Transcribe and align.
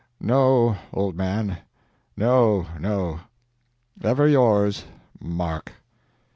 No, 0.19 0.77
old 0.91 1.15
man, 1.15 1.59
no, 2.17 2.65
no! 2.79 3.19
"Ever 4.01 4.27
yours, 4.27 4.85
MARK." 5.19 5.73